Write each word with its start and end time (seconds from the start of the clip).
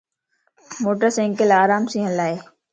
موٽر 0.83 1.09
سينڪل 1.17 1.49
آرام 1.63 1.83
سين 1.91 2.03
ھلائي 2.11 2.35